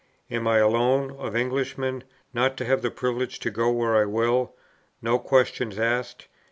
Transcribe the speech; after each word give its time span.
am 0.31 0.47
I 0.47 0.57
alone, 0.57 1.11
of 1.11 1.35
Englishmen, 1.35 2.03
not 2.33 2.57
to 2.57 2.65
have 2.65 2.81
the 2.81 2.89
privilege 2.89 3.37
to 3.41 3.51
go 3.51 3.69
where 3.69 3.95
I 3.95 4.05
will, 4.05 4.55
no 4.99 5.19
questions 5.19 5.77
asked? 5.77 6.27